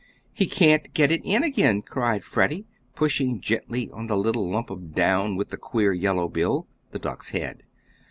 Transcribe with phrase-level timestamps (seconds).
[0.33, 2.65] "He can't get it in again," cried Freddie,
[2.95, 7.29] pushing gently on the little lump of down with the queer yellow bill the duck's
[7.29, 7.61] head.